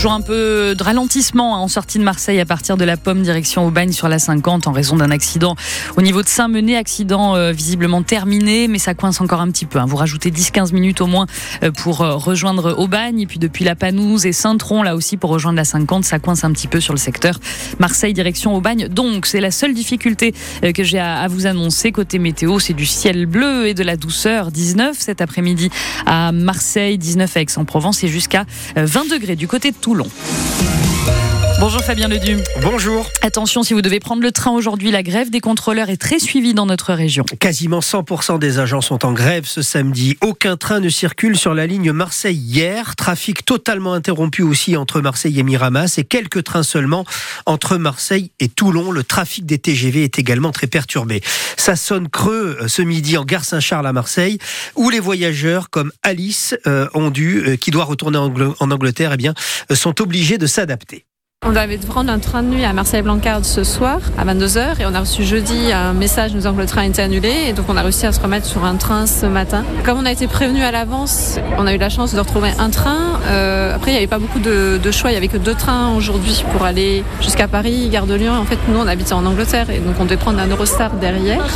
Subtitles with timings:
[0.00, 3.20] Toujours un peu de ralentissement hein, en sortie de Marseille à partir de la Pomme
[3.22, 5.56] direction Aubagne sur la 50 en raison d'un accident
[5.96, 9.80] au niveau de Saint-Mené, accident euh, visiblement terminé mais ça coince encore un petit peu.
[9.80, 9.86] Hein.
[9.88, 11.26] Vous rajoutez 10-15 minutes au moins
[11.64, 15.30] euh, pour euh, rejoindre Aubagne et puis depuis la Panouse et Saint-Tron là aussi pour
[15.30, 17.40] rejoindre la 50 ça coince un petit peu sur le secteur
[17.80, 18.86] Marseille direction Aubagne.
[18.86, 20.32] Donc c'est la seule difficulté
[20.76, 24.52] que j'ai à, vous annoncer côté météo c'est du ciel bleu et de la douceur
[24.52, 25.70] 19 cet après-midi
[26.06, 28.46] à Marseille 19 à Aix-en-Provence et jusqu'à
[28.76, 30.77] 20 degrés du côté de Toulon.
[31.60, 32.38] Bonjour Fabien Leduc.
[32.62, 33.10] Bonjour.
[33.20, 36.54] Attention, si vous devez prendre le train aujourd'hui, la grève des contrôleurs est très suivie
[36.54, 37.24] dans notre région.
[37.40, 40.16] Quasiment 100% des agents sont en grève ce samedi.
[40.20, 42.94] Aucun train ne circule sur la ligne Marseille hier.
[42.94, 47.04] Trafic totalement interrompu aussi entre Marseille et Miramas et quelques trains seulement
[47.44, 48.92] entre Marseille et Toulon.
[48.92, 51.22] Le trafic des TGV est également très perturbé.
[51.56, 54.38] Ça sonne creux euh, ce midi en gare Saint-Charles à Marseille
[54.76, 59.16] où les voyageurs comme Alice euh, ont dû, euh, qui doit retourner en Angleterre, eh
[59.16, 59.34] bien,
[59.72, 61.04] euh, sont obligés de s'adapter.
[61.48, 64.92] On devait prendre un train de nuit à Marseille-Blancarde ce soir à 22h et on
[64.92, 67.76] a reçu jeudi un message nous disant que le train était annulé et donc on
[67.78, 69.64] a réussi à se remettre sur un train ce matin.
[69.82, 72.68] Comme on a été prévenu à l'avance, on a eu la chance de retrouver un
[72.68, 73.18] train.
[73.28, 75.94] Euh, après il n'y avait pas beaucoup de, choix, il n'y avait que deux trains
[75.94, 78.34] aujourd'hui pour aller jusqu'à Paris, Gare de Lyon.
[78.34, 81.46] En fait nous on habite en Angleterre et donc on devait prendre un Eurostar derrière.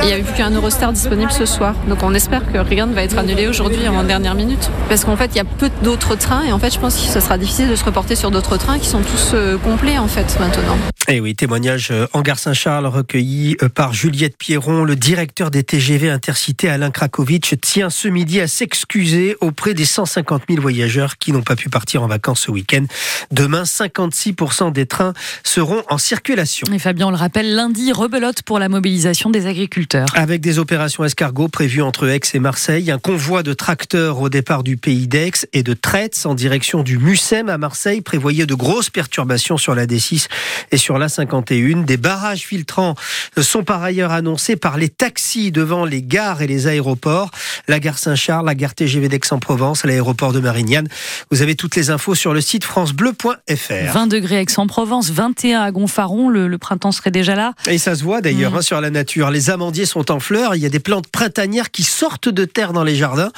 [0.00, 1.74] Il n'y avait plus qu'un Eurostar disponible ce soir.
[1.88, 4.70] Donc on espère que rien ne va être annulé aujourd'hui en dernière minute.
[4.88, 7.02] Parce qu'en fait il y a peu d'autres trains et en fait je pense que
[7.02, 10.08] ce sera difficile de se reporter sur d'autres trains qui sont tous euh, complets en
[10.08, 10.76] fait maintenant.
[11.08, 15.62] Et oui, témoignage euh, en gare Saint-Charles recueilli euh, par Juliette Pierron, le directeur des
[15.62, 21.32] TGV intercités Alain Krakowicz tient ce midi à s'excuser auprès des 150 000 voyageurs qui
[21.32, 22.84] n'ont pas pu partir en vacances ce week-end.
[23.30, 25.14] Demain, 56% des trains
[25.44, 26.66] seront en circulation.
[26.72, 30.08] Et Fabien, on le rappelle, lundi, rebelote pour la mobilisation des agriculteurs.
[30.14, 34.64] Avec des opérations escargots prévues entre Aix et Marseille, un convoi de tracteurs au départ
[34.64, 38.90] du pays d'Aix et de Traits en direction du Mucem à Marseille prévoyait de grosses
[39.06, 40.26] perturbations sur la D6
[40.72, 41.82] et sur la 51.
[41.82, 42.94] Des barrages filtrants
[43.40, 47.30] sont par ailleurs annoncés par les taxis devant les gares et les aéroports.
[47.68, 50.88] La gare Saint-Charles, la gare TGV d'Aix-en-Provence, l'aéroport de Marignane.
[51.30, 53.92] Vous avez toutes les infos sur le site francebleu.fr.
[53.92, 57.52] 20 degrés Aix-en-Provence, 21 à Gonfaron, le, le printemps serait déjà là.
[57.68, 58.56] Et ça se voit d'ailleurs Mm.
[58.56, 59.30] hein, sur la nature.
[59.30, 60.54] Les amandiers sont en fleurs.
[60.56, 63.30] Il y a des plantes printanières qui sortent de terre dans les jardins.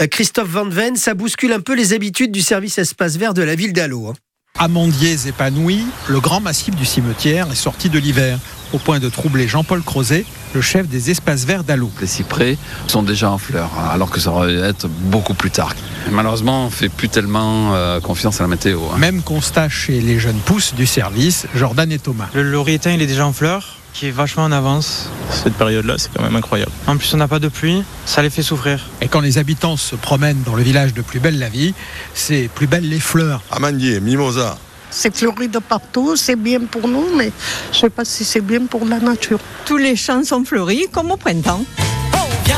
[0.00, 3.42] Euh, Christophe Van Ven, ça bouscule un peu les habitudes du service espace vert de
[3.42, 4.08] la ville d'Allo.
[4.08, 4.14] hein.
[4.58, 8.38] Amandiers épanouis, le grand massif du cimetière est sorti de l'hiver,
[8.72, 10.24] au point de troubler Jean-Paul Crozet,
[10.54, 11.90] le chef des espaces verts d'Allo.
[12.00, 12.56] Les cyprès
[12.86, 15.74] sont déjà en fleurs, hein, alors que ça aurait dû être beaucoup plus tard.
[16.10, 18.80] Malheureusement, on ne fait plus tellement euh, confiance à la météo.
[18.94, 18.98] hein.
[18.98, 22.28] Même constat chez les jeunes pousses du service, Jordan et Thomas.
[22.34, 25.08] Le lauriétain, il est déjà en fleurs, qui est vachement en avance.
[25.30, 26.70] Cette période-là, c'est quand même incroyable.
[26.86, 28.78] En plus, on n'a pas de pluie, ça les fait souffrir.
[29.00, 31.72] Et quand les habitants se promènent dans le village de Plus Belle la Vie,
[32.12, 33.42] c'est Plus Belle les fleurs.
[33.50, 34.58] Amandier, mimosa.
[34.90, 37.32] C'est fleuri de partout, c'est bien pour nous, mais
[37.72, 39.38] je ne sais pas si c'est bien pour la nature.
[39.64, 41.64] Tous les champs sont fleuris comme au printemps.
[42.12, 42.56] On vient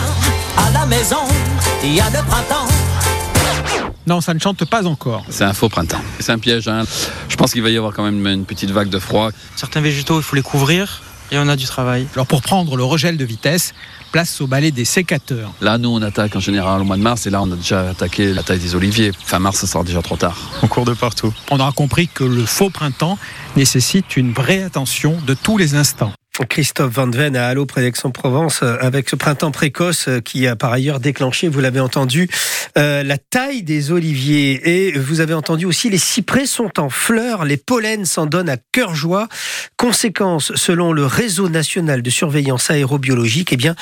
[0.57, 1.23] à la maison,
[1.85, 2.67] il y a le printemps.
[4.09, 5.25] Non, ça ne chante pas encore.
[5.29, 6.01] C'est un faux printemps.
[6.19, 6.67] C'est un piège.
[6.67, 6.85] hein.
[7.29, 9.31] Je pense qu'il va y avoir quand même une petite vague de froid.
[9.55, 12.07] Certains végétaux, il faut les couvrir, et on a du travail.
[12.15, 13.75] Alors pour prendre le regel de vitesse,
[14.13, 15.53] place au balai des sécateurs.
[15.61, 17.91] Là, nous, on attaque en général au mois de mars et là, on a déjà
[17.91, 19.13] attaqué la taille des oliviers.
[19.25, 20.37] Fin mars, ça sera déjà trop tard.
[20.63, 21.33] On court de partout.
[21.51, 23.19] On aura compris que le faux printemps
[23.57, 26.13] nécessite une vraie attention de tous les instants.
[26.45, 30.57] Christophe Van Ven à Allo près d'Aix-en-Provence euh, avec ce printemps précoce euh, qui a
[30.57, 32.29] par ailleurs déclenché, vous l'avez entendu,
[32.77, 37.45] euh, la taille des oliviers et vous avez entendu aussi les cyprès sont en fleurs,
[37.45, 39.29] les pollens s'en donnent à cœur joie.
[39.77, 43.75] Conséquence, selon le réseau national de surveillance aérobiologique, eh bien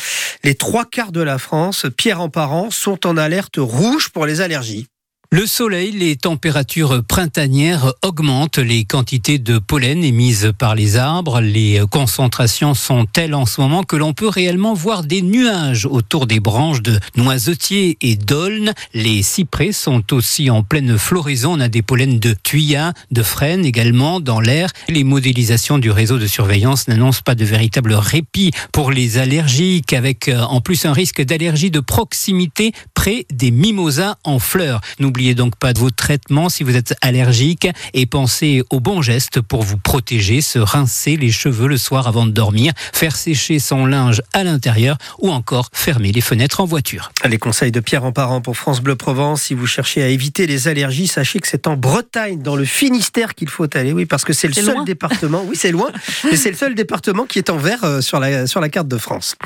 [0.45, 4.41] les trois quarts de la France, Pierre en parent, sont en alerte rouge pour les
[4.41, 4.87] allergies.
[5.33, 11.41] Le soleil, les températures printanières augmentent les quantités de pollen émises par les arbres.
[11.41, 16.29] Les concentrations sont telles en ce moment que l'on peut réellement voir des nuages autour
[16.29, 18.73] des branches de noisetiers et d'aulnes.
[18.95, 21.55] Les cyprès sont aussi en pleine floraison.
[21.57, 24.71] On a des pollens de thuya, de frêne également dans l'air.
[24.89, 30.29] Les modélisations du réseau de surveillance n'annoncent pas de véritable répit pour les allergiques avec
[30.29, 32.73] euh, en plus un risque d'allergie de proximité
[33.07, 34.81] près des mimosas en fleurs.
[34.99, 39.41] N'oubliez donc pas de vos traitements si vous êtes allergique et pensez aux bons gestes
[39.41, 43.87] pour vous protéger, se rincer les cheveux le soir avant de dormir, faire sécher son
[43.87, 47.13] linge à l'intérieur ou encore fermer les fenêtres en voiture.
[47.25, 49.43] Les conseils de Pierre en parent pour France Bleu Provence.
[49.43, 53.37] Si vous cherchez à éviter les allergies, sachez que c'est en Bretagne, dans le Finistère,
[53.37, 53.93] qu'il faut aller.
[53.93, 54.83] Oui, parce que c'est le seul loin.
[54.83, 55.45] département.
[55.47, 55.93] Oui, c'est loin,
[56.25, 58.89] mais c'est le seul département qui est en vert euh, sur la, sur la carte
[58.89, 59.37] de France.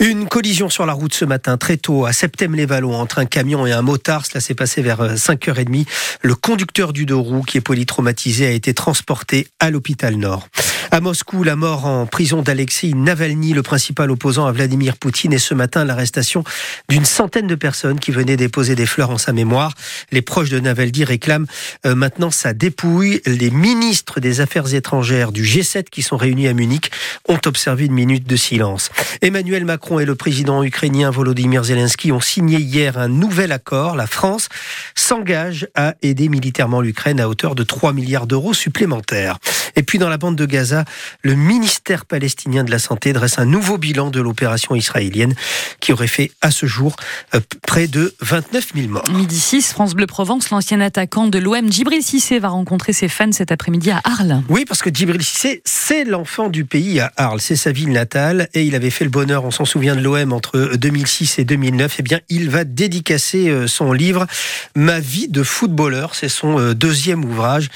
[0.00, 3.72] Une collision sur la route ce matin, très tôt, à Septem-les-Vallons, entre un camion et
[3.72, 4.26] un motard.
[4.26, 5.86] Cela s'est passé vers vers 5h30.
[6.22, 10.48] Le conducteur du deux roues, qui est polytraumatisé, a été transporté à l'hôpital Nord.
[10.90, 15.38] À Moscou, la mort en prison d'Alexei Navalny, le principal opposant à Vladimir Poutine, et
[15.38, 16.44] ce matin l'arrestation
[16.88, 19.74] d'une centaine de personnes qui venaient déposer des fleurs en sa mémoire.
[20.12, 21.46] Les proches de Navalny réclament
[21.84, 23.20] euh, maintenant sa dépouille.
[23.26, 26.90] Les ministres des Affaires étrangères du G7 qui sont réunis à Munich
[27.28, 28.90] ont observé une minute de silence.
[29.20, 33.96] Emmanuel Macron et le président ukrainien Volodymyr Zelensky ont signé hier un nouvel accord.
[33.96, 34.48] La France
[34.94, 39.38] s'engage à aider militairement l'Ukraine à hauteur de 3 milliards d'euros supplémentaires.
[39.78, 40.84] Et puis dans la bande de Gaza,
[41.22, 45.34] le ministère palestinien de la Santé dresse un nouveau bilan de l'opération israélienne
[45.78, 46.96] qui aurait fait à ce jour
[47.32, 49.04] euh, près de 29 000 morts.
[49.12, 53.30] Midi 6, France Bleu Provence, l'ancien attaquant de l'OM, Djibril Cissé, va rencontrer ses fans
[53.30, 54.42] cet après-midi à Arles.
[54.48, 57.40] Oui, parce que Djibril Cissé, c'est l'enfant du pays à Arles.
[57.40, 60.32] C'est sa ville natale et il avait fait le bonheur, on s'en souvient de l'OM,
[60.32, 61.96] entre 2006 et 2009.
[62.00, 64.26] Eh bien, il va dédicacer euh, son livre
[64.74, 66.16] Ma vie de footballeur.
[66.16, 67.68] C'est son euh, deuxième ouvrage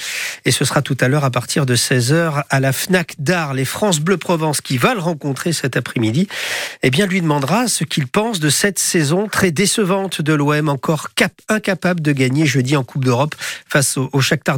[0.43, 3.57] et ce sera tout à l'heure à partir de 16h à la FNAC d'Arles.
[3.57, 6.27] Les France Bleu Provence qui va le rencontrer cet après-midi,
[6.81, 11.09] eh bien, lui demandera ce qu'il pense de cette saison très décevante de l'OM, encore
[11.49, 13.35] incapable de gagner jeudi en Coupe d'Europe
[13.69, 14.57] face au, au Shakhtar.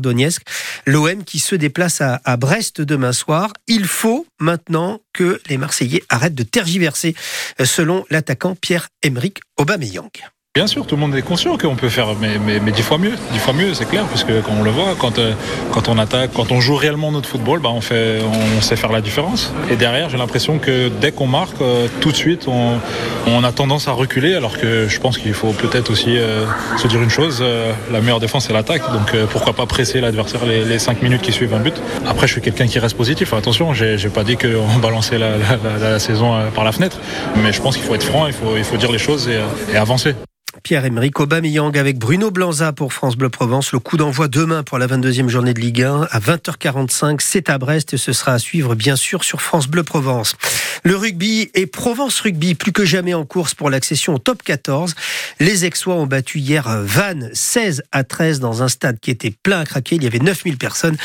[0.86, 3.52] L'OM qui se déplace à, à Brest demain soir.
[3.68, 7.16] Il faut maintenant que les Marseillais arrêtent de tergiverser,
[7.60, 10.12] euh, selon l'attaquant Pierre-Emerick Aubameyang.
[10.56, 12.98] Bien sûr, tout le monde est conscient qu'on peut faire, mais, mais, mais dix fois
[12.98, 15.34] mieux, dix fois mieux, c'est clair, puisque quand on le voit, quand, euh,
[15.74, 18.22] quand on attaque, quand on joue réellement notre football, bah on, fait,
[18.58, 19.54] on sait faire la différence.
[19.70, 22.80] Et derrière, j'ai l'impression que dès qu'on marque, euh, tout de suite, on,
[23.28, 26.46] on, a tendance à reculer, alors que je pense qu'il faut peut-être aussi euh,
[26.78, 30.00] se dire une chose, euh, la meilleure défense, c'est l'attaque, donc euh, pourquoi pas presser
[30.00, 31.76] l'adversaire les, les cinq minutes qui suivent un but.
[32.08, 35.80] Après, je suis quelqu'un qui reste positif, attention, j'ai pas dit qu'on balançait la, la,
[35.82, 37.00] la, la, saison euh, par la fenêtre,
[37.44, 39.42] mais je pense qu'il faut être franc, il faut, il faut dire les choses et,
[39.74, 40.16] et avancer.
[40.66, 43.72] Pierre-Emerick Aubameyang avec Bruno Blanza pour France Bleu Provence.
[43.72, 47.18] Le coup d'envoi demain pour la 22e journée de Ligue 1 à 20h45.
[47.20, 50.36] C'est à Brest et ce sera à suivre bien sûr sur France Bleu Provence.
[50.82, 54.96] Le rugby et Provence Rugby plus que jamais en course pour l'accession au top 14.
[55.40, 59.60] Les Aixois ont battu hier Vannes 16 à 13 dans un stade qui était plein
[59.60, 59.98] à craquer.
[59.98, 60.98] Il y avait 9000 personnes.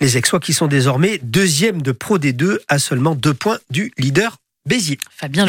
[0.00, 4.36] Les Aixois qui sont désormais deuxième de Pro D2 à seulement deux points du leader
[4.68, 4.98] Béziers.
[5.10, 5.46] Fabien